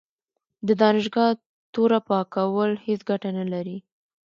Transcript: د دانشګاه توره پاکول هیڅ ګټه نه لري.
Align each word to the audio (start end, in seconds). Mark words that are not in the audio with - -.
د 0.67 0.69
دانشګاه 0.81 1.31
توره 1.73 1.99
پاکول 2.07 2.71
هیڅ 2.87 3.01
ګټه 3.09 3.29
نه 3.37 3.45
لري. 3.53 3.77